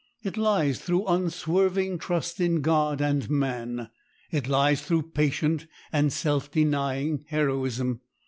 It 0.23 0.35
lies 0.35 0.79
through 0.79 1.05
unswerving 1.05 1.99
trust 1.99 2.39
in 2.39 2.61
God 2.61 3.01
and 3.01 3.29
man. 3.29 3.91
It 4.31 4.47
lies 4.47 4.81
through 4.81 5.11
patient 5.11 5.67
and 5.93 6.11
self 6.11 6.49
denying 6.49 7.23
heroism. 7.27 8.01